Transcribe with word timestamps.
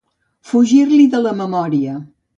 Fugir-l'hi 0.51 1.05
de 1.13 1.23
la 1.27 1.37
memòria. 1.45 1.99